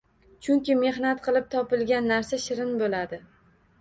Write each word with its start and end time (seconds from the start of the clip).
Chunki 0.45 0.77
mehnat 0.79 1.21
qilib 1.27 1.45
topilgan 1.55 2.09
narsa 2.13 2.43
shirin 2.47 2.77
bo’ladi 2.81 3.21